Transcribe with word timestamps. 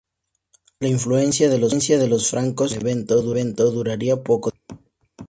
La 0.79 0.87
influencia 0.87 1.47
de 1.47 1.59
los 2.07 2.27
Francos 2.31 2.73
en 2.75 2.79
Benevento 3.07 3.69
duraría 3.71 4.23
poco 4.23 4.49
tiempo. 4.49 4.81